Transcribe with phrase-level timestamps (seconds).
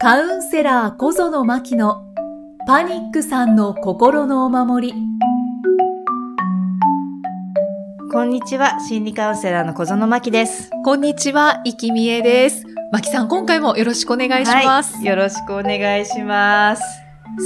[0.00, 2.04] カウンセラー小園真希の
[2.68, 4.94] パニックさんの心のお守り。
[8.12, 10.70] こんにちは、心理カウンセラーの小園真希です。
[10.84, 12.64] こんにちは、生きみえです。
[12.92, 14.98] 真希さん、今回もよろしくお願いします。
[14.98, 16.82] はい、よろしくお願いします。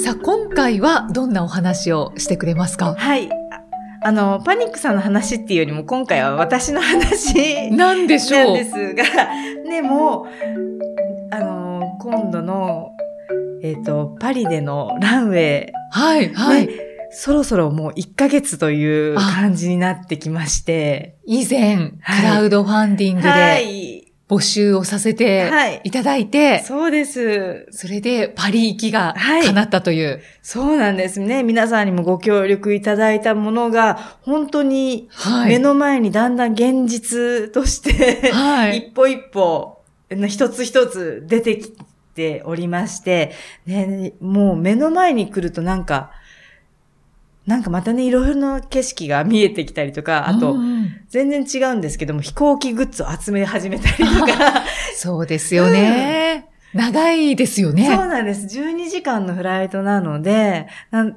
[0.05, 2.95] さあ、今回はどんなお話をしてくれますか？
[2.99, 3.31] はい。
[3.33, 3.63] あ
[4.05, 9.05] あの、パニックさんの話っていうよりも、今回は私の話なんでしょうなんですが、
[9.71, 10.27] でも、
[12.13, 12.91] 今度の、
[13.63, 16.67] えっ、と、パリでのランウェイ、はい、はい。
[16.67, 24.13] ねそろそろもう1ヶ月という感じになってきまして、以前、はいクラウドファンディングはでい。
[24.29, 27.67] 募集をさせてはいいただいて、そうです。
[27.71, 30.23] それでパリ行きがはい叶ったという。
[30.41, 31.43] そうなんですね。
[31.43, 35.51] 皆さんにもご協力いただいたものが、本当にはい。
[35.51, 38.79] 目の前にだんだん現実として、はい。
[38.89, 39.83] 一歩一歩、
[40.29, 41.71] 一つ一つ出てき
[42.15, 43.33] ておりまして、
[43.67, 46.11] ね、もう目の前に来るとなんか、
[47.47, 50.73] なんかまたね、いろいろな景色が見えてきたりとか、あと、うん
[51.09, 54.63] 全然違うんですけども、飛行機グッズを集め始めたりとか、
[54.97, 56.47] そうですよね。
[56.73, 57.85] 長いですよね。
[57.85, 58.47] そうなんです。
[58.59, 61.15] 12時間のフライトなので、なん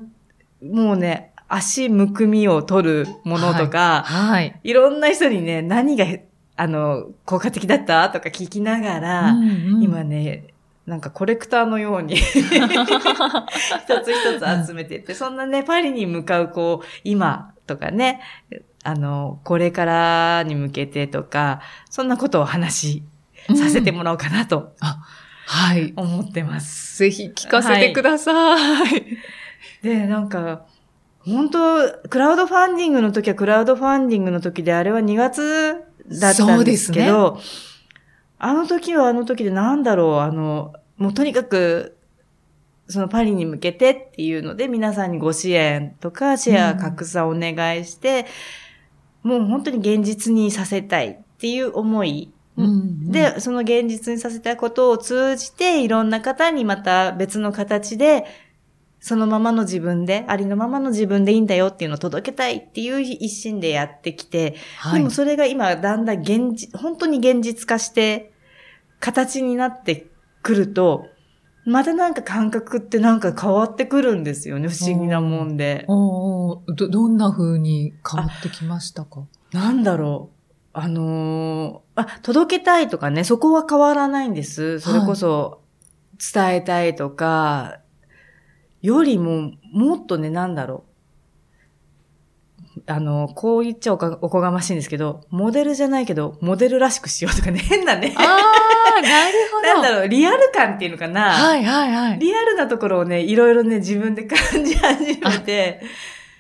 [0.62, 4.60] もうね、足むくみを取るものとか、はい。
[4.64, 6.06] い、ろんな人にね、何が、
[6.58, 8.10] あの、効果的だった？
[8.10, 10.44] とか聞きながら、うんうん今ね、
[10.86, 12.44] なんかコレクターのように 一つ
[14.14, 18.22] 一つ集めてって、そんなね、パリに向かう、こう、今とかね、
[18.84, 23.04] あの、これからに向けてとか、そんなことをお話
[23.50, 24.74] しさせてもらおうかなと
[25.48, 25.94] はい。
[25.96, 27.00] 思ってます。
[27.00, 28.56] ぜひ聞かせてくださ
[28.88, 29.18] い。
[29.82, 30.66] で、なんか、
[31.20, 37.40] 本当クラウドファンディングの時はクラウドファンディングの時で、あれは2月だったんですけど、
[38.40, 41.98] あの時はあの時でなんだろう、あの、もうとにかく、
[42.88, 48.26] そのパリに向けてっていうので、皆さんにご支援とかシェア拡散お願いして、
[49.24, 53.12] もう本当に現実にさせたいっていう思いうん。
[53.12, 58.26] で、その現実にさせたことを通じて、いろんな方にまた別の形で、
[59.08, 68.34] そのままの自分で、ありのままの自分でいいんだよっていうのを届けたいっていう一心でやってきて、はいでもそれが今だんだん現実、本当に現実化して、
[69.00, 70.08] 形になって
[70.42, 71.06] くると、
[71.66, 75.86] またなんか感覚ってなんか変わってくるんですよね、不思議なもんで。
[75.88, 79.28] おーど、どんな風に変わってきましたか？
[79.52, 80.36] なんだろう。
[80.74, 84.80] あのーあ、届けたいとかね、そこは変わらないんです。
[84.80, 85.62] それこそ、
[86.34, 87.82] 伝えたいとか、
[88.86, 90.84] よりも、もっとね、なんだろ
[92.78, 92.82] う。
[92.88, 98.14] あの、こう言っちゃおかおこがましいんですけど、モデルじゃないけど、モデルらしくしようとかね、 変なね。
[98.18, 99.68] ああ、なるほど。
[99.74, 101.32] なんだろう、リアル感っていうのかな。
[101.32, 102.20] はいはいはい。
[102.20, 105.82] リアルなところをね、いろいろね、自分で感じ始めて。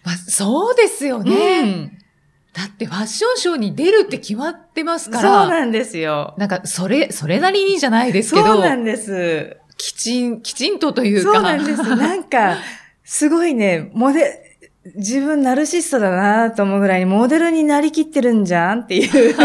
[0.03, 1.91] まあ、そうですようね、ん
[2.53, 5.47] だってファッションショーに出るって決まってますそうから。
[5.47, 6.35] なんですよ。
[6.37, 9.57] なんか、それ、それなりにじゃないですけどそうな、んです。
[9.77, 11.33] きちん、きちんとというか。
[11.33, 11.95] そうなんです。
[11.95, 12.57] なんか、
[13.03, 14.45] すごいね、モデ、
[14.95, 19.35] 自分ナルシストだなと思うぐらいにモデルになりきってるんじゃんっていう、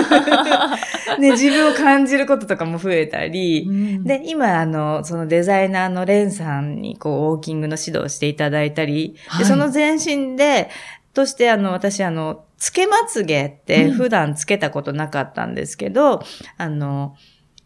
[1.18, 9.44] ね、自分を感じることとかも増えたり、うん、で、今、あの、そのデザイナーのレンさんに、こう、ウォーキングの指導をしていただいたり、はい。
[9.44, 10.68] で、その前身で、
[11.14, 13.92] として、あの、私、あの、つけまつげってうん。
[13.92, 16.22] 普段つけたことなかったんですけど、
[16.58, 17.16] あの、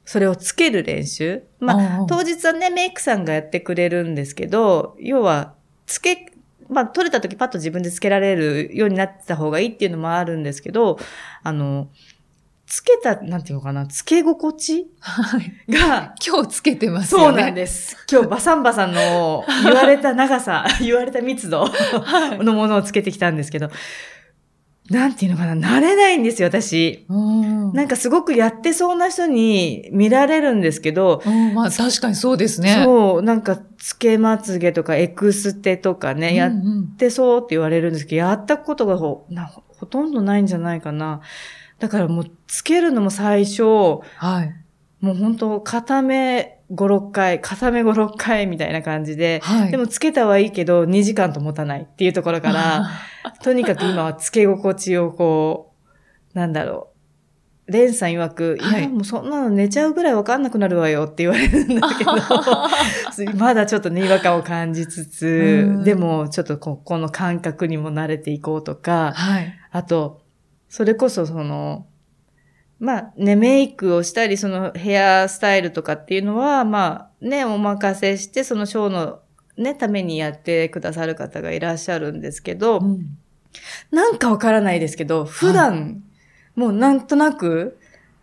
[0.05, 1.43] それをつける練習。
[1.61, 5.55] まあ、当日はね、メイクさんがやってくれるんですけど、要は、
[5.87, 6.27] つけ、
[6.69, 10.99] まあ、取れた時パッと自分でつけられるようになってた方がいいっていうのもあるんですけど、
[11.43, 11.89] あの、
[12.67, 17.27] つけた、なんていうのかな、つけ心地はいが、今日つけてますよね。
[17.27, 17.97] そうなんです。
[18.11, 21.71] 今日バサンバさんの言われた長さ、 言われた密度
[22.39, 23.71] のものをつけてきたんですけど、
[24.91, 27.07] なんていうのかな、慣れないんですよ、私。
[27.09, 27.73] うん。
[27.73, 32.83] なんかすごくやってそうな人に見られるんですけど、うん、まあ確かにそうですね。
[32.85, 36.53] そう、なんか、つけまつげとかエクステとかね、やっ
[36.99, 41.23] てそうって言われるんですけど、やったことがほなほとんどないんじゃないかな。
[41.79, 43.63] だからもう、つけるのも最初、
[44.17, 44.55] はい。
[45.01, 49.71] もう本当片目5、6回、片目5、6回みたいな感じで、はい。
[49.71, 52.87] でもつけたはいいけど、2時間と持たないっていうところから、
[53.43, 55.73] とにかく今はつけ心地をこ
[56.35, 56.95] う、なんだろう。
[57.67, 62.13] レンさん曰く、いはいや、もうそんなの寝ちゃうぐらいわかんなくなるわよって言われるんだけど、
[63.39, 69.55] まだちょっとね、違和感を感じつうつん、でもちょっとここの感覚にも慣れていこうとか、はい。
[69.71, 70.21] あと、
[70.69, 71.87] それこそその、
[72.79, 79.21] まあね、メイクをしたり、そのヘアスタイルとかっていうのは、まあね、お任せして、そのショーの
[79.57, 83.19] ね、ためにやってくださる方がいらっしゃるんですけど、うん
[83.93, 86.03] なんかわからないですけど、普段、
[86.57, 87.79] もうなんとなく、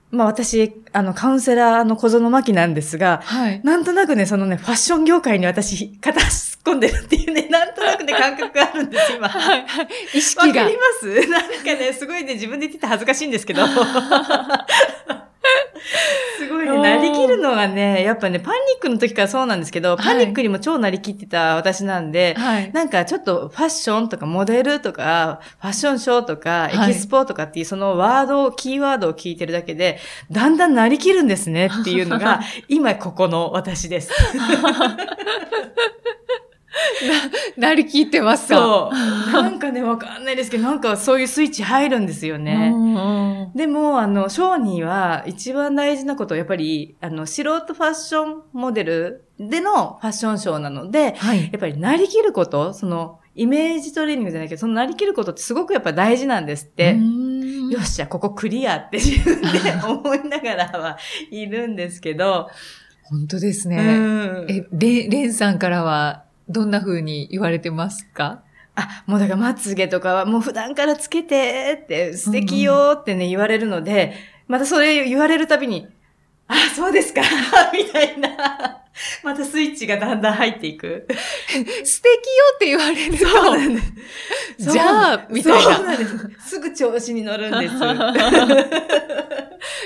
[0.09, 3.61] まあ私、あの、カウンセラーの小園真希なんですが、はい。
[3.63, 9.29] なんとなくね、そのね、ファッション業界に私、片突っ込んでるっていうね、なんとなくね、感覚があるんです、今。
[9.29, 9.59] はい。
[9.61, 9.69] 意わ
[10.21, 10.75] 識がかり。
[10.75, 11.29] ます？
[11.29, 13.61] なんかね、すごいね、自分で言ってて恥ずかしいんですけど。
[16.41, 22.71] すごいね、なりきるのがね、やっぱね、パニックの時からそうなんですけど、パニックにも超なりきってた私なんで、はい。
[22.71, 29.99] なんかちょっとファッションとかモデルとか、ファッションショーとか、エはいキスポとかっていうそのワード、キーワードを聞いてるだけで、
[30.31, 34.11] だんだんなりきるんですねっていうのが、 今ここの私です。
[37.57, 38.55] なりきってますか？
[38.55, 39.31] そう。
[39.33, 42.71] なんかね、わかんないですけど、なんかそういうスイッチ入るんですよね。
[42.71, 43.51] ね。
[43.55, 51.43] でも、あの、ショは一番大事なことはやっぱり、あの、素人ファッションモデルでのファッションショーなので、はい。
[51.43, 56.95] やっぱりなりきること、その、イメージトレーニングじゃないけど、そのなりきることってすごくやっぱ大事なんですって。
[56.97, 59.47] よよっしゃ、ここクリアって自分で
[59.87, 60.97] 思いながらは
[61.31, 62.49] いるんですけど、
[63.03, 63.77] 本当ですうね。
[63.77, 64.45] ん。
[64.49, 64.65] え、
[65.09, 68.43] レンさんからは、どんな風に言われてますか？
[68.75, 74.13] あ、もうだからまつげとかはもう普段からつけてって素敵よってね、言われるので、
[74.47, 75.87] またそれ言われるたびに、
[76.47, 77.21] あ、そうですか
[77.73, 78.77] みたいな。
[79.23, 81.07] またスイッチがだんだん入っていく。
[81.83, 82.21] 素敵よ
[82.55, 83.93] って言われると、そうなんです。
[84.71, 86.49] じゃあみたいなそうなんです。
[86.49, 87.73] すぐ調子に乗るんです。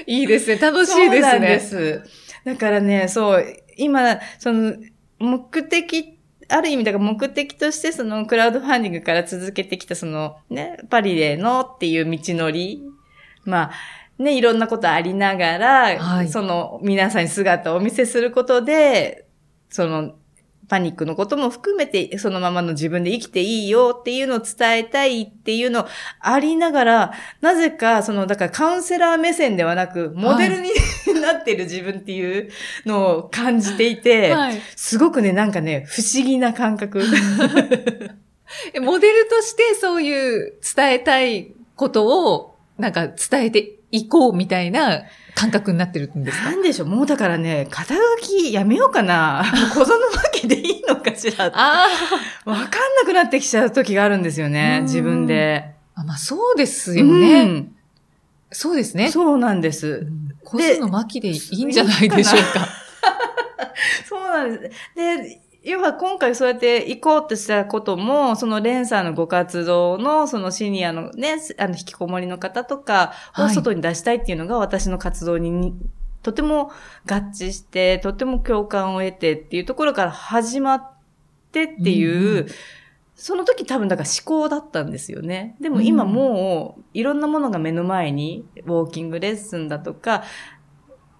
[0.08, 0.58] いいですね。
[0.58, 1.94] 楽しいそうなんですね。
[1.94, 2.04] です。
[2.46, 3.46] だからね、そう、
[3.78, 4.74] 今、その、
[5.20, 6.15] 目的、
[6.48, 12.84] ある意味、だから目的として、その、クラウドファンディングから続けてきた、その、ね、パリでのっていう道のり、
[13.44, 13.72] まあ、
[14.18, 16.30] ね、いろんなことありながら、はい。
[16.30, 19.28] その、皆さんに姿をお見せすることで、
[19.70, 20.14] その、
[20.68, 25.88] パニックのことも含めて、そのままの自分で生きていいよっていうのを伝えたいっていうの
[26.20, 30.72] ありながら、なぜか、その、だからカウンセラー目線ではなく、モデルに、
[31.22, 32.50] なってる自分っていう
[32.86, 34.62] のを感じていて、はい。
[34.76, 37.04] すごくね、なんかね、不思議な感覚。
[38.74, 45.04] えモデルとしてそういう伝えたいことを、なんか伝えていこうみたいな
[45.36, 46.52] 感覚になってるんですか？
[46.52, 49.44] なんでしょう、もうだからね、肩書きやめようかな。
[49.74, 50.00] 小園わ
[50.34, 51.46] けでいいのかしら？
[51.52, 51.88] わあ
[52.46, 52.68] かんな
[53.06, 55.74] くなってきちゃう時があるんですよね、うん自分で。
[55.96, 56.04] あ。
[56.04, 57.42] まあそうですよね。
[57.42, 57.72] うん
[58.52, 59.12] そうですね。
[59.12, 60.08] そうなんです。
[60.46, 62.68] コスの巻でいいんじゃないでしょうか。
[64.08, 64.96] そうなんです。
[64.96, 75.74] で、要は今回そうやって行こうとしたことも、そのレンさんのご活動の、そのシニアのね、あの、引きこもりの方とかをはい外に出したいっていうのが私の活動に、
[76.22, 76.72] とても
[77.10, 80.92] 合致して、とても共感を得てっていうところから始まっ
[81.52, 82.48] てっていう、うんうん
[83.16, 85.56] その時多分だから思考だったんですよね。
[85.62, 90.24] でも今もういろんなものが目の前に、ウォーキングレッスンだとか、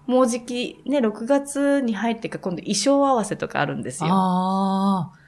[0.06, 4.10] もうじきね、6月に入ってから今度衣装合わせとかあるんですよ。
[4.10, 5.26] ああ。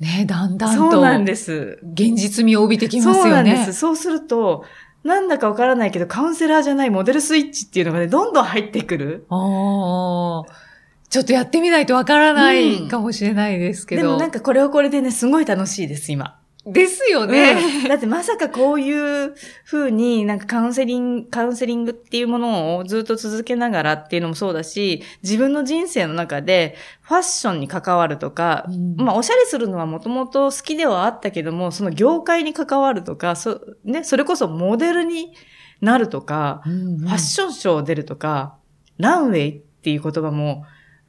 [0.00, 0.90] ねだんだんと。
[0.90, 1.78] そうなんです。
[1.82, 3.22] 現実味を帯びてきますよね。
[3.22, 3.72] そうなんです。
[3.72, 4.64] そうすると、
[5.04, 9.26] なんだかわからないけど、カウンセラーじゃないモデルスイッチっていうのがね、どんどん入ってくる。
[9.28, 10.52] ああ。
[11.10, 14.02] ちょっとやってみないとわからないかもしれないですけど。
[14.02, 16.39] でもなんかこれはこれでね、すごい楽しいです、今。
[16.72, 17.56] ですよね。
[17.82, 17.88] うん。
[17.88, 19.34] だってまさかこういう
[19.64, 28.96] 風になんかカウンセリング、カウンセリングっていうものをずっと続けながらっていうのもそうだし、自分の人生の中でファッションに関わるとか、うん。
[28.96, 35.32] まあおしゃれするのはもともと好きではあったけども、その業界に関わるとか、そ,、ね、それこそモデルに
[35.80, 36.98] なるとか、うんうん。
[36.98, 38.56] ファッションショー出るとか、
[38.98, 40.64] ランウェイっていう言葉も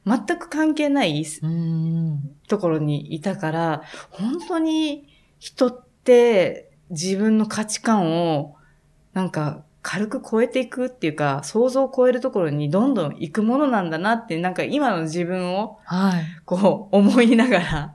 [0.06, 2.36] 全く関係ないうん。
[2.48, 5.11] ところにいたから、本当に
[5.42, 8.54] 人って自分の価値観を
[9.12, 16.24] なんか軽く超えていくっていうか、想像を超えるところにどんどん行くものなんだなって、なんか今の自分をはい。
[16.44, 17.94] こう思いながら、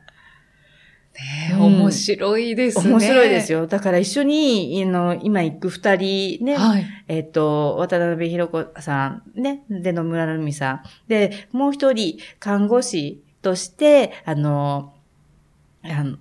[1.14, 2.92] ねうん面白いですね。
[2.92, 3.66] 面白いですよ。
[3.66, 6.86] だから一緒に、あの、今行く二人ね、はい。
[7.08, 10.84] えっ、と、渡辺博子さん、ね、で、野村るみさん。
[11.08, 14.94] で、もう一人、看護師として、あの、
[15.84, 16.18] あの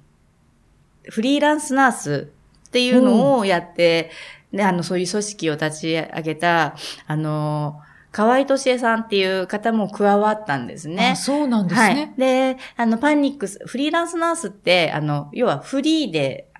[1.10, 2.32] フリーランスナース
[2.68, 4.10] っていうのをやって、
[4.52, 7.80] で、あの、そういう組織を立ち上げた、あの、
[8.12, 11.16] 河合敏恵さんっていう方も加わったんですねあ。
[11.16, 12.14] そうなんですはいね。。
[12.16, 16.50] で、あの、パニックス、フリーランスナースって、あの、要はフリーで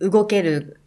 [0.00, 0.80] 動ける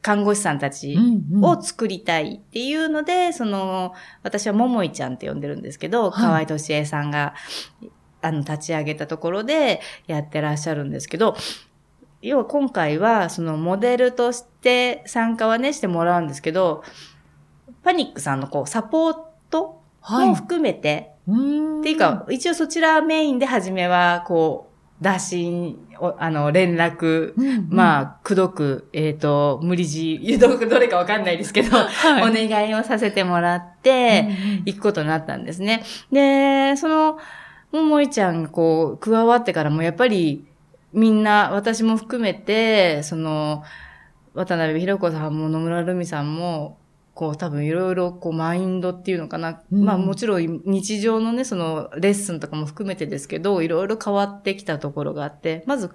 [0.00, 0.96] 看護師さんたち
[1.42, 7.34] を作りたいっていうので、その、私はももいちゃんって呼んでるんですけど、はい、河合敏恵さんが、
[8.22, 11.36] あの、立ち上げたところでやってらっしゃるんですけど、
[12.24, 16.82] 要は今回は、そのモデルとして参加はね、してもらうんですけど、
[17.82, 19.16] パニックさんのこう、サポー
[19.50, 25.76] トも含めて、はい、っていうか、一応そちらメインで初めは、こう、打診、
[26.18, 34.30] あの、連絡、うんうん、まあ、くどく、えっ、ー、と、無理強ど、どれかわかんないですけど、 はい、お願いをさせてもらって、
[34.64, 35.82] 行くことになったんですね。
[36.10, 37.18] で、その、
[37.70, 40.46] ももいちゃんがこう、加わってからもやっぱり、
[40.94, 43.62] みんな、私も含めて、その、
[44.32, 46.78] 渡辺博子さんも野村るみさんも、
[47.14, 49.62] こう多分いろいろこうマインドっていうのかな。
[49.72, 55.90] うん、まあもちろん日常のね、そのレッスンとかも含めてですけど、いろいろ変わってきたところがあって、まず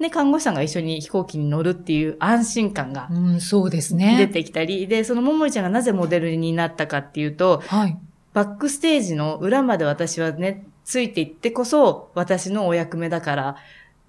[0.00, 4.16] ね、看護師さんが一緒に飛行機に乗るっていう安心感が、うん、そうですね。
[4.18, 7.96] 出てきたり、で、そのももいちゃんがなぜモデルになったかっていうと、はい。
[8.32, 13.56] バックステージの裏まで私はね、ついていってこそ私のお役目だから、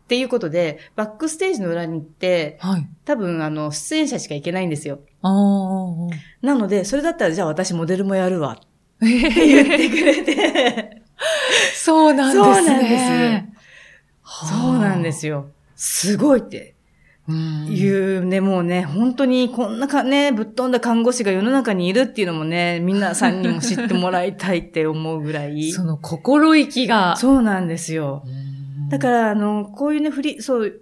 [0.06, 5.00] っていうことで、バックステージの裏に行って、はい、多分、あの、出演者しか行けないんですよ。
[6.44, 8.52] なので、それだったら、じゃあ私モデルもやるわ。
[8.62, 11.02] って言ってくれて。
[11.74, 12.54] そうなんですね。
[12.54, 13.50] そうなんで
[14.24, 14.50] す。
[14.62, 15.48] そうなんですよ。
[15.76, 16.76] すごいって。
[17.28, 25.72] いうね、もうね、本当にこんなかね、ぶっ飛んだ看護師が世の中にいるっていうのもね、皆さんにも知ってもらいたいって思うぐらい。
[25.74, 27.16] その心意気が。
[27.18, 28.24] そうなんですよ。
[28.90, 30.82] だから、あの、こういうね、フリー、そう、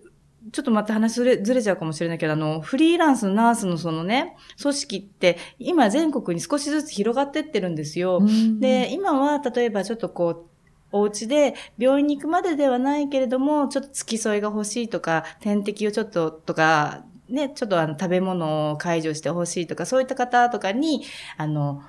[0.51, 8.21] ちょっとまた話ずれずれちゃうかもしれないけど、あの、フリーランスのナースのそのね、組織って、今全国に少しずつ広がってってるんですよ。
[8.59, 10.53] で、今は、例えばちょっとこう、
[10.91, 21.03] お家で病院に行くまでではないけれども、ちょっと付き添いが欲しいとか、点滴をちょっととか、ね、ちょっとあの食べ物を解除して欲しいとか、そういった方とかに、
[21.37, 21.81] あの、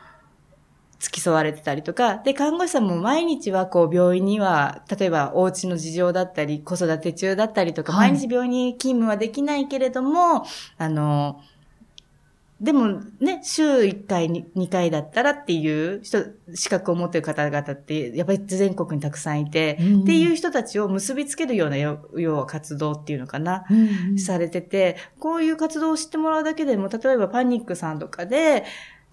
[1.04, 10.44] 付き添われてたりとか、で、看護師さんも毎日はこう病院には、例えばお家の事情だったり、子育て中だったりとか、はい、毎日病院に勤務はできないけれども、
[10.78, 11.40] あの、
[12.60, 21.98] でもね、週1回、2回だったらっていう人、資格を持っている方々って、やっぱり全国にたくさんいて、うん、っていう人たちを結びつけるような、要
[22.38, 28.64] は活動っていうのかな、うん、されてて、こういう活動を知ってもらうだけでも、例えばパニックさんとかで、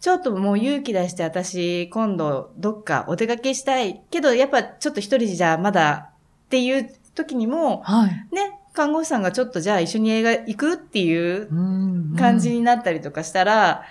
[0.02, 4.02] ちょっともう勇気出して私、今度どっかお出かけしたい。
[4.10, 6.10] けど、やっぱちょっと一人じゃまだ
[6.46, 11.48] っていう時にも、はい、ね、看護師さんがちょっとじゃあ一緒に映画行くっていう
[12.18, 13.84] 感じになったりとかしたら、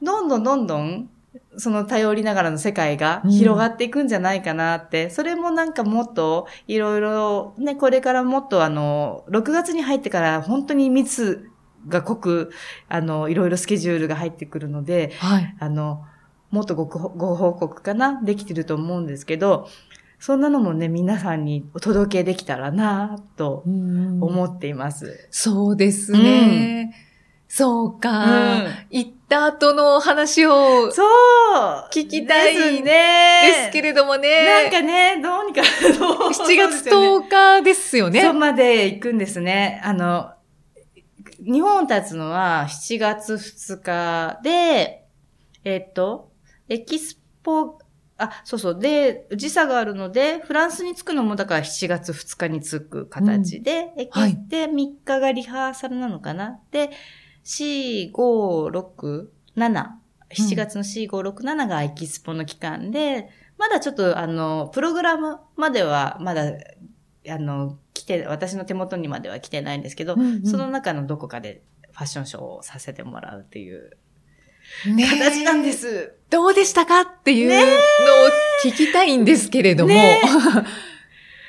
[0.00, 1.10] どんどんどんどん、
[1.58, 11.50] その頼りながらの世界が広がっていくんじゃないかなって、うん、それもなんかもっといろいろね、これからもっとあの、6月に入ってから本当に密
[11.86, 12.50] が濃く、
[12.88, 16.04] あの、いろいろスケジュールが入ってくるので、はい、あの、
[16.50, 19.68] もっとごご報告かなできてると思うんですけど、
[20.18, 25.28] そんなのもね、皆さんにお届けできたらなと思っています。
[25.30, 26.90] そうですね。
[26.92, 27.08] うん
[27.48, 31.08] そうか、うん、行った後の話を、そう
[31.90, 33.42] 聞きたいですね。
[33.46, 34.44] ですけれどもね。
[34.64, 38.20] なんかね、どうにか、7月10日ですよね。
[38.20, 39.80] そこまで行くんですね。
[39.82, 40.30] あの、
[41.38, 45.06] 日本立つのは7月2日で、
[45.64, 46.32] えっと、
[46.68, 47.78] エキスポ、
[48.16, 48.78] あ、そうそう。
[48.78, 56.58] で、時差があるので、フランスに着くのもだから7月2日に着く形で、うん、エキスで3日がリハーサルなのかな？
[56.72, 56.90] で、
[57.44, 59.86] 4、5、6、7。
[60.30, 66.52] 7月の4、5、6、7がエキスポの期間で、まだちょっとあの、プログラムまではまだ、
[67.30, 71.62] あの、来て、私の手元にまでは来てないんですけど、うんうん、その中のどこかで
[71.92, 73.96] ファッションショーをさせてもらうっていう
[74.86, 76.14] 形なんです。
[76.30, 77.60] どうでしたかっていうのを
[78.64, 79.94] 聞きたいんですけれども。
[79.94, 80.20] ね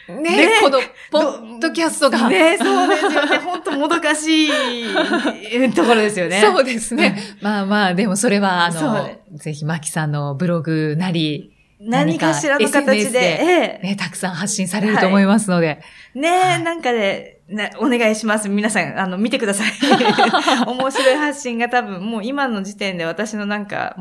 [0.10, 0.80] ねこの、
[1.12, 2.28] ポッドキャストが。
[2.30, 3.38] ねそうですよね。
[3.38, 4.50] 本当もどかしい
[5.76, 6.42] ところですよね。
[6.42, 7.22] そうですね。
[7.42, 15.68] まあまあ、でもそれは、あの、ぜひ、マキさんのブログなり、何かしらの形で、ええ、ね、たくさん発信されると思いますので。
[15.68, 15.74] は
[16.16, 16.28] い、ね
[16.60, 18.50] え、なんかで、ね、お願いします。
[18.50, 19.72] 皆さん、あの、見てください。
[20.68, 23.96] 面白い発信が多分、もう今の時点で私のなんか、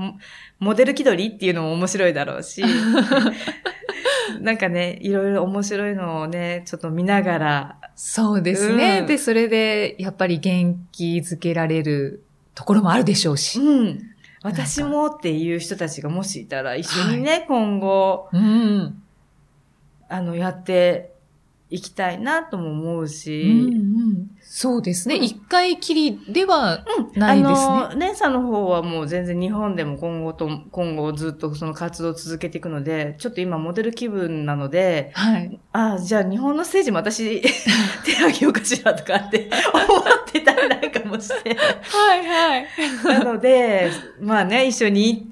[0.59, 2.65] モデル気取りっていうのも面白いだろうし、
[4.41, 7.77] なんかね、いろいろ面白いのをね、ちょっと見ながら。
[7.95, 8.99] そうですね。
[9.01, 12.25] うん、で、それで、やっぱり元気づけられる
[12.57, 13.61] ところもあるでしょうし。
[13.61, 14.18] うん。
[14.43, 19.03] 私もっていう人たちがもしいたら、一緒にね、はい、今後、うん、
[20.09, 21.15] あの、やって
[21.71, 25.17] 行きたいなとも思ううんし、うん、そうですね。
[25.17, 26.85] うん一回きりでは
[27.15, 35.61] うんないですねあの、レンさんの方はもう全然日本でも今後と、今後ずっとその活動を続けていくので、ちょっと今モデル気分なので、はい。
[35.73, 37.43] ああ、じゃあ日本のステージも私
[38.05, 41.57] 手あげようかしらとかって 思ってたりなんかもして。
[41.57, 42.67] はいはい。
[43.05, 45.27] なので、まあね、一緒にい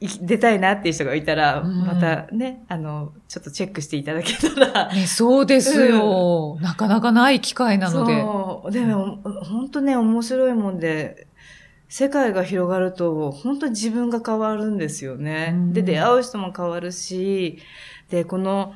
[0.00, 4.92] 出たいなっていう人がいたら、うんまたね、あの、ちょっとチェックしていただけたら。
[4.92, 8.20] ね、そうですよ、なかなかない機会なので。
[8.20, 8.70] そう。
[8.70, 11.26] でも、本当ね、面白いもんで、
[11.88, 15.52] 世界が広がると、本当に自分が変わるんですよね。
[15.54, 17.58] うんで、出会う人も変わるし、
[18.10, 18.74] で、この、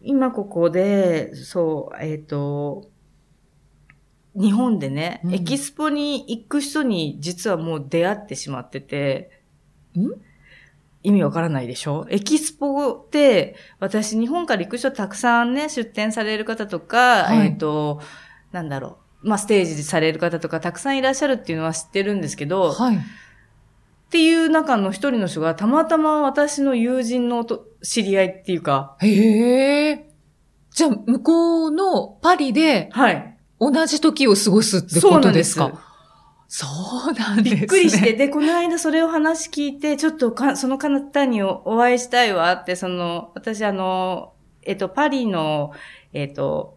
[0.00, 2.88] 今ここで、そう、えっ、と、
[4.34, 9.30] 日本でね、うんエキスポに行く人に実はもう出会ってしまってて、
[9.98, 10.25] ん？
[11.06, 12.04] 意味わからないでしょ？
[12.10, 18.00] エキスポって、私日本から行く人たくさんね、出展される方とか、はいえっ、と、
[18.50, 22.96] なんだろう、まあ、ステージされる方とかたくさんいらっしゃるっていうのは知ってるんですけど、はい。
[22.96, 22.98] っ
[24.10, 30.10] ていう中の一人の人がたまたま私の友人のと知り合いっていうか、へえ。
[30.70, 33.36] じゃあ、向こうのパリではい。
[33.60, 35.85] 同じ時を過ごすってことですか？
[36.48, 36.66] そ
[37.10, 37.60] うなんですね。
[37.60, 45.72] びっくりして、で、この間それを話聞いて、ちょっとか、その方におお会いしたいわって、その、私あの、えっと、パリの、
[46.12, 46.76] えっと、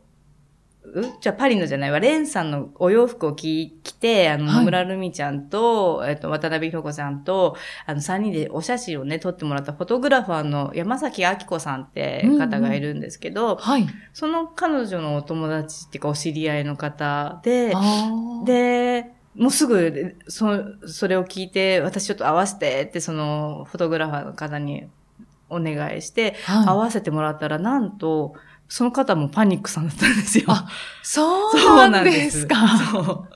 [0.84, 1.04] う？
[1.22, 4.56] じゃあパリのじゃないわ、レンさんのお洋服を着着て、あの、はい。
[4.58, 13.88] 野村るみちゃんと、えっと、渡辺ひ子さんと、あの、三人でお写真をね、撮ってもらったフォトグラファーの山崎明子さんって方がいるんですけど、はい。
[14.14, 17.74] その彼女のお友達っていうかお知り合いの方で、
[18.46, 20.48] で、もうすぐ、そ、
[20.86, 24.88] それを聞いて、私ちょっと合わせてって、その、フォトグラファーの方に
[25.50, 28.34] お願いして、合はい、わせてもらったら、なんと、
[28.68, 30.46] その方もパニックさんだったんですよ。
[30.50, 30.68] あ
[31.02, 32.56] そうなんですか。
[32.92, 33.30] そう。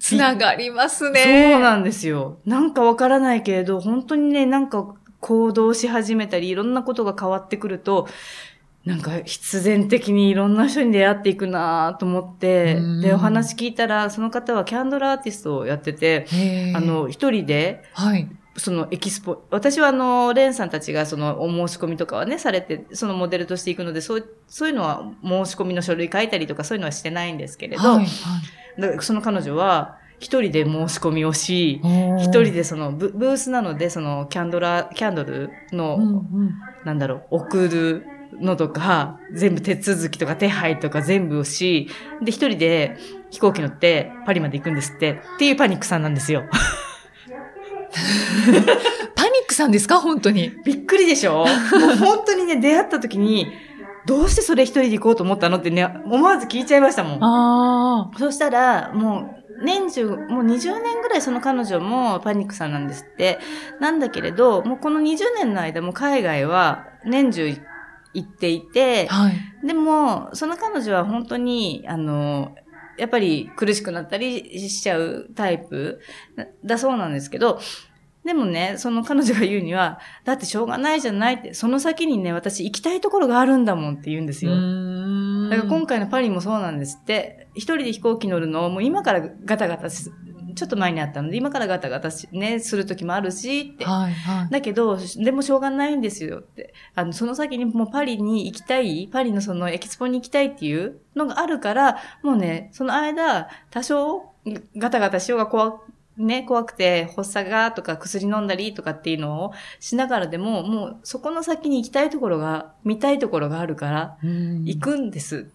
[0.00, 1.54] つながりますそね。
[1.56, 2.38] うなんですよ。
[2.44, 8.08] なんかわからないけれど、本当にね、なんか行動し始めたり、いろんなことが変わってくると、
[8.84, 16.26] なんか必然的にいろんな人に出会っていくなと思ってうん、で、お話聞いたら、その方はキャンドルアーティストをやってて、
[16.74, 18.28] あ、の、一人で、はい。
[18.56, 28.06] そのエキスポ、私はあの、レンさんたちがそのお申し込みとかはね、されて、そのモデルとしていくので、そう、そういうのは申し込みの書類書いたりとかそういうのはしてないんですけれど、はい。
[28.78, 36.54] だからその彼女は一人で申し込みをし、はい、一人でそのブブースなので、そのキャンドラ、キャンドルの、うんうん
[36.84, 38.06] なんだろう、送る
[38.40, 41.88] のとか、全部手続きとか手配とか全部をし、
[42.22, 42.96] で、一人で
[43.30, 46.44] 飛行機乗ってパリまで行くんですって、っていうパニックさんなんですよ。
[49.14, 50.00] パニックさんですか？
[50.00, 50.52] 本当に。
[50.64, 51.38] びっくりでしょ？
[51.38, 53.52] もう本当にね、出会った時に、
[54.06, 57.24] どうしてそれ一人で行こうと思ったのってね、思わず聞いちゃいましたもん。
[57.24, 58.18] ああ。
[58.18, 63.38] そしたら、もう、年中、もう20年ぐらいその彼女もパニックさんなんですって。
[63.78, 67.56] なんだけれど、もうこの20年の間も海外は年中
[68.14, 69.66] 行っていて、はい。
[69.66, 72.54] でも、その彼女は本当に、あの、
[72.98, 76.00] やっぱり苦しくなったりしちゃうタイプ
[76.36, 77.58] だだそうなんですけど、
[78.24, 84.52] でもね、その彼女が言うには、だってしょうがないじゃないって、その先にね、私行きたいところがあるんだもんって言うんですよ。
[84.54, 90.08] んだから今回のパリもそうなんですって、一人で飛行機乗るのをもう今からガタガタし、
[90.54, 93.84] ちょっと前にあったので、今からガタガタし、ね、する時もあるし、って。
[93.84, 94.48] はいはい。
[94.50, 96.74] だけど、でもしょうがないんですよって。
[96.94, 104.32] あの、その先にもうパリに行きたい、パリのそのエキスポに行きたいっていうのがあるから、もうね、その間、多少
[104.76, 115.48] ガタガタしようが怖く、ね、怖くて、発作がとか薬飲んだりとかっていうのをしながらでも、もうそこの先に行きたいところが、見たいところがあるから、うん行くんです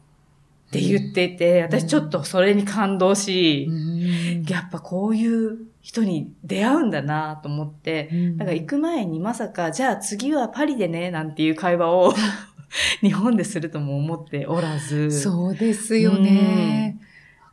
[0.67, 12.13] って言ってて、私ちょっとそれに感動しう、んやっぱこういう人に出会うんだなと思って、うんだから行く前にまさか、じゃあ次はパリでね、なんていう会話を
[13.01, 15.11] 日本でするとも思っておらず。
[15.11, 16.97] そうですよね。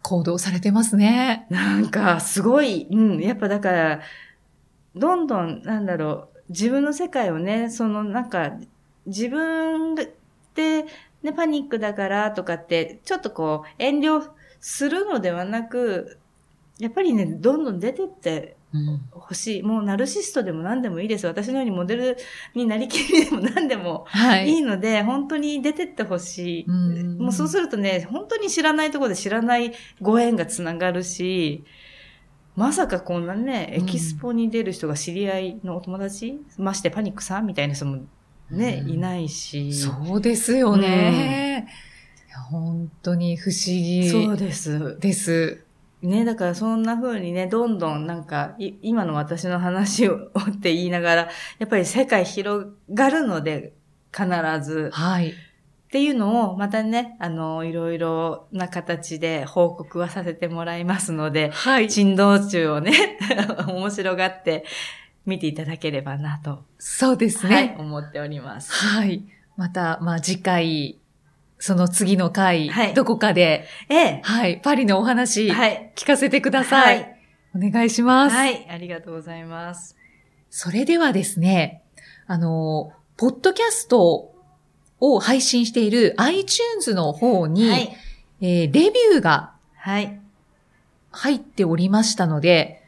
[0.03, 1.47] 行動されてますね。
[1.51, 4.01] なんか、すごい、うん、やっぱだから、
[4.97, 8.53] どんどん、なんだろう、自分の世界をね、そのなんか、
[9.07, 10.85] 自分で、
[11.25, 16.19] ね、パニックだからとかって、ちょっとこう、遠慮するのではなく、
[16.79, 19.63] やっぱりね、どんどん出てってうん欲しい。
[19.63, 21.27] もうナルシストでも何でもいいです。
[21.27, 22.17] 私のようにモデル
[22.55, 24.59] になりきりでも何でもはいい。
[24.59, 26.65] いので、本当に出てってほしい。
[26.67, 31.65] うんもうそうするとね、本当に知らないところで知らないご縁がつながるし、
[32.57, 38.03] まさかこんなね、うんエキスポに出る人が知り合いのお友達、ましてパニックさんみたいな人も
[38.55, 39.73] ね、うんいないし。
[39.73, 41.69] そうですよね。
[42.51, 44.99] 本当に不思議そうです。
[44.99, 45.65] です。
[46.03, 53.73] ね、だからそんな風にね、どんどんなんか、い今の私の話をって言いながら、やっぱり世界広がるので、
[54.15, 54.29] 必
[54.63, 54.91] ず。
[54.93, 55.31] はい。
[55.31, 55.35] っ
[55.95, 61.89] ていうのを、またね、あの、いろいろな形で報告はさせてもらいますので、はい。
[61.89, 63.19] 珍道中をね、
[63.69, 64.65] 面白がって
[65.27, 68.73] 見ていただければなと、そうですはいね。、思っております。
[68.73, 69.25] はい。
[69.57, 70.99] また、まあ次回、
[71.59, 74.21] その次の回、はいどこかで、ええ。
[74.23, 75.93] はい、パリのお話、はい。
[75.97, 76.97] 聞かせてください。
[76.97, 77.17] はい。
[77.57, 78.37] お願いします。
[78.37, 78.67] はい。
[78.69, 79.97] ありがとうございます。
[80.51, 81.83] それではですね、
[82.27, 84.35] あの、ポッドキャスト
[85.01, 87.97] を配信している iTunes の方に、はい。
[88.41, 90.21] えーレビューがはい。
[91.13, 92.83] 入っておりましたので、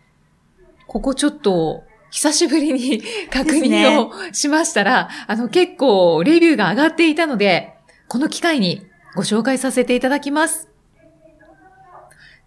[0.87, 7.75] ここちょっと、久しぶりに 確認をしましたら、あの結構レビューが上がっていたので、
[8.09, 10.69] この機会にご紹介させていただきます。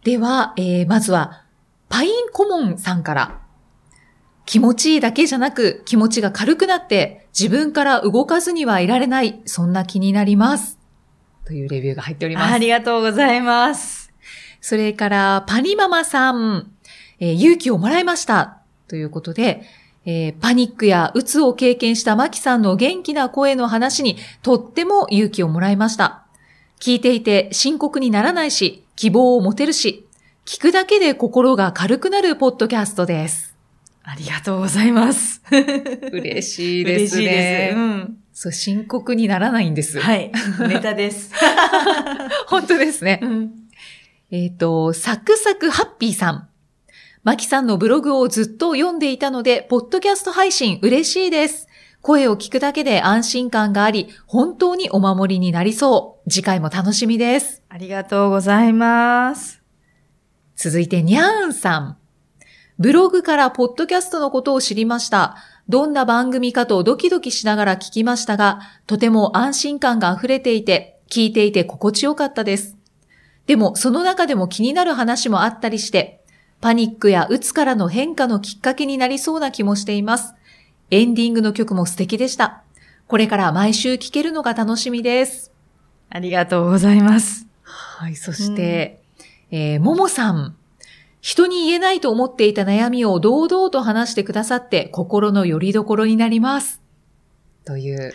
[0.04, 1.44] では、えーまずは、
[1.90, 3.40] パインコモンさんから。
[4.46, 10.80] 気持ちいいだけじゃなく、気持ちが軽くなって、自分から動かずにはいられない、そんな気になります。
[11.46, 12.54] というレビューが入っております。
[12.54, 14.12] ありがとうございます。
[14.62, 16.72] それから、パニママさん、
[17.20, 18.59] えー勇気をもらいました。
[18.90, 19.62] ということで、
[20.06, 26.26] えーパニックや鬱を経験したマキさんの元気な声の話にとっても勇気をもらいました。
[26.80, 30.06] 聞いていて深刻にならないし、希望を持てるし、
[30.46, 33.56] 聞くだけで心が軽くなるポッドキャストです。
[34.04, 35.42] ありがとうございます。
[36.12, 37.22] 嬉しいですね。
[37.22, 37.76] 嬉しいです。
[37.76, 38.18] うん。
[38.34, 40.00] そう、深刻にならないんです。
[40.00, 40.32] はい。
[40.68, 41.32] ネタです。
[42.48, 43.20] 本当ですね。
[43.22, 43.52] うん。
[44.32, 46.49] えっ、と、サクサクハッピーさん。
[47.24, 51.68] マキさんのブログをずっと読んでいたので、ポッドキャスト配信嬉しいです。
[52.02, 56.30] 声を聞くだけで安心感があり、本当にお守りになりそう。
[56.30, 57.62] 次回も楽しみです。
[57.68, 59.62] ありがとうございます。
[60.56, 61.98] 続いて、にゃーんさん。
[62.78, 65.36] ブログからポッドキャストのことを知りました。
[65.68, 72.78] どんな番組かとドキドキしながら聞きましたが、とても安心感が溢れていて、聞いていて心地よかったです。
[73.46, 76.19] でも、その中でも気になる話もあったりして、
[76.62, 80.34] パニックや鬱からの変化のきっかけになりそうな気もしています。
[80.92, 82.64] エンディングの曲も素敵でした。
[83.08, 85.52] これから毎週聴けるのが楽しみです。
[86.10, 87.48] ありがとうございます。
[87.64, 89.02] はい、そして、
[89.52, 90.56] えーももさん。
[91.22, 96.82] 人に言えないと思っていた悩みを堂々と話してくださって心の拠り所になります。
[97.66, 98.14] という。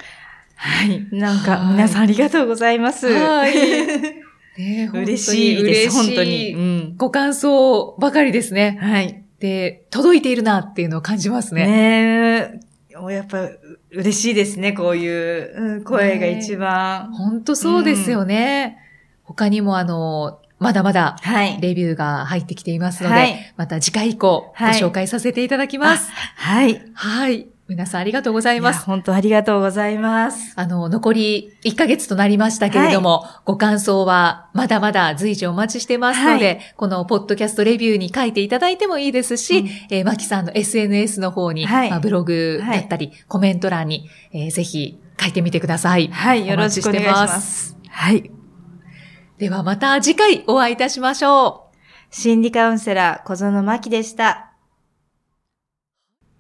[0.56, 1.06] はい。
[1.12, 3.06] なんか、はい皆さんありがとうございます。
[3.06, 3.52] はい
[4.58, 5.96] ねえ嬉しいです。
[5.96, 6.54] 本当に。
[6.54, 6.96] うん。
[6.96, 8.78] ご感想ばかりですね。
[8.80, 9.24] はい。
[9.40, 11.66] で、届いているなっていうのを感じますね。
[11.66, 12.60] ね
[13.10, 14.72] やっぱ、う嬉しいですね。
[14.72, 17.12] こういう、うん声が一番。
[17.12, 18.78] 本当そうですよね。
[19.24, 21.60] 他にもあの、まだまだはい。
[21.60, 26.10] レビューが入ってきていますので、はいまた次回以降ごはい紹介させていただきます。
[26.36, 26.80] はい。
[26.94, 27.48] はい。
[27.66, 28.84] 皆さんありがとうございます。
[28.84, 30.52] 本当ありがとうございます。
[30.54, 46.08] あの、残り1ヶ月となりましたけれども、ご感想はまだまだ随時お待ちしてますので、はこのポッドキャストレビューに書いていただいてもいいですし、うんえーマキさんの SNS の方に、はいまあ、ブログだったり、コメント欄に、えーぜひ書いてみてください。
[46.08, 46.46] はい。
[46.46, 47.76] よろしくお願いします。
[47.88, 48.30] はい。
[49.38, 52.14] ではまた次回お会いいたしましょう。
[52.14, 54.53] 心理カウンセラー、小園真希でした。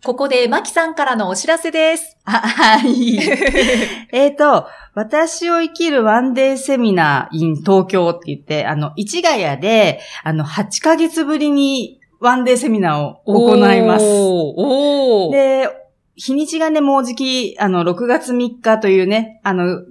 [0.04, 2.18] ここでマキさんからのお知らせです。
[2.26, 3.18] あ、はい。
[4.12, 14.04] えっと、私を生きるワンデーセミナー in 東京って言って、あの、市ヶ谷で、あの、8ヶ月ぶりにワンデーセミナーを行います。
[14.04, 14.10] おー
[14.56, 15.68] おーで、
[16.16, 19.84] 日にちがね、もうじき、あの、6月3日というね、あの、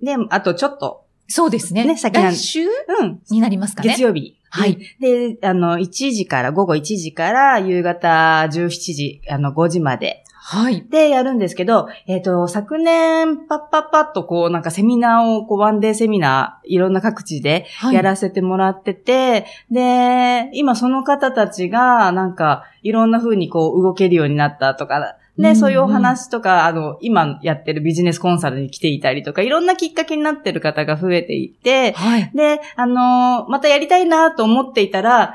[0.00, 1.84] で、あとちょっと、そうですね。
[1.84, 3.88] ね先来週うん、になりますかね。
[3.88, 4.36] 月曜日。
[4.54, 10.84] はいで、あの、1時から、午後1時から夕方17時、あの、5時まではい。
[10.90, 17.94] でやるんですけど、えっ、と、昨年、パッパッパッとこう、なんかセミナーを、こう、ワンデーセミナー、いろんな各地ではい。
[17.94, 32.30] やらせてもらってて、で、今その方たちが、なんか、いろんな風にこう、動けるようになったとか、ね、うんうんそういうお話とか、あの、今やってるビジネスコンサルに来ていたりとか、いろんなきっかけになってる方が増えていて、はい。
[32.34, 35.34] で、あのーまたやりたいなと思っていたら、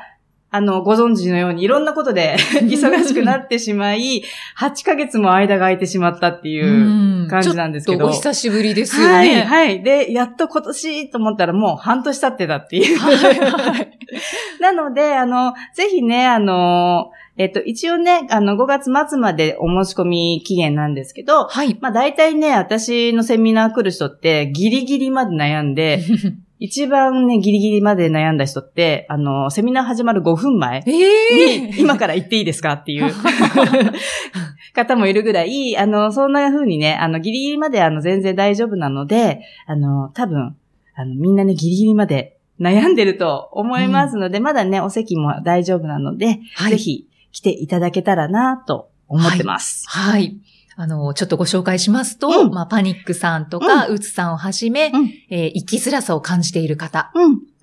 [0.49, 4.23] あの、ご存知のようにいろんなことで 忙しくなってしまい、
[4.57, 8.07] 8ヶ月も間が空いてしまったっていう感じなんですけど。
[8.07, 9.13] お久しぶりですよね。
[9.13, 9.83] はい、はい。
[9.83, 12.97] で、やっと今年と思ったらもう半年経ってたっていう。
[12.97, 13.97] はい、はい。
[14.61, 21.77] なので、あの、ぜひね、あの、えっと、一応ね、あの、5月末までお申し込み期限なんですけど、はい。
[21.81, 26.01] まあ、大体ね、私のセミナー来る人って、ギリギリまで悩んで、
[26.59, 33.11] 一番ね、ギリギリまで悩んだ人って、あの、セミナー始まる5分前に、えー、今から行っていいですかっていう。
[34.73, 40.55] 方もいるぐらい、あの、そんな風にね、あの、ギリギリまであの、全然大丈夫なので、あの、多分、
[40.95, 49.85] あの、みんなね、ギリギリまで悩んでると思いますので、うん、まだね、お席も大丈夫なので、はい、ぜひ来ていただけたらなと思ってます。
[49.87, 50.37] はい、はい
[50.79, 57.11] あの、ちょっとご紹介しますと、うん、まあ、パニックさんとか、うつ、さんをはじめ、うん、えー、生きづらさを感じている方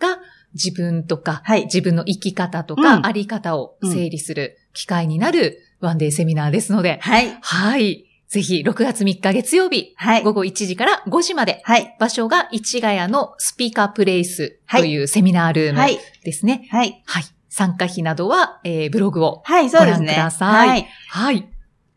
[0.01, 0.19] が、
[0.53, 7.39] 自分とか、はい、自分の生き方とか、あり方を整理する機会になるワンデーセミナーですので、はい。
[7.41, 8.05] はい。
[8.27, 16.67] ぜひ、6月3日月曜日、はい、午後1時から5時まで、はい、場所が市ヶ谷のスピーカープレイスというセミナールームですね。
[16.73, 16.91] はい。
[16.91, 17.03] はい。
[17.05, 20.69] はい、参加費などは、えー、ブログをご覧ください。
[20.69, 21.54] はい、はい。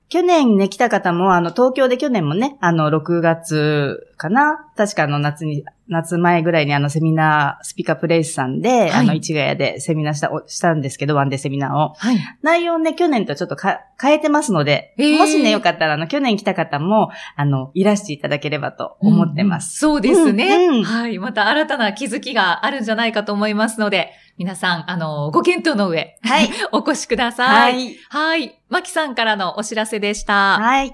[0.09, 4.71] 去年ね、来た方も、あの、東京で去年もね、あの、6月かな？
[4.77, 11.93] 確かあの、夏に、夏前ぐらいにあの、セミナー、スピカプレイスさんで、はい、あの、市ヶ谷でセミナーした、したんですけど、ワンデーセミナーを。
[11.95, 12.17] はい。
[12.41, 19.85] 内容ね、去年とちょっとか変えてますので、えー、もしね、よかったら、あの、去年来た方も、あの、いらしていただければと思ってます。
[19.85, 21.19] うん、そうですね、うんうん、はい。
[21.19, 26.49] また新たな気づきがあるんじゃないかと思いますので、皆さん、あの、ご検討の上、はい。
[26.71, 27.73] お越しください。
[27.73, 27.95] はい。
[28.09, 28.59] はい。
[28.69, 30.59] マキさんからのお知らせでした。
[30.59, 30.93] はい。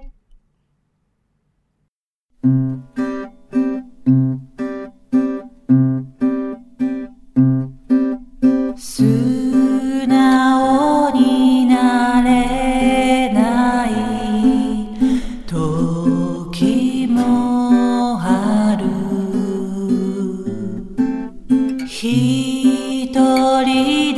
[23.14, 24.14] そばに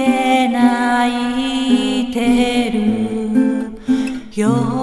[2.02, 2.06] い
[2.72, 2.80] る。
[4.36, 4.76] よ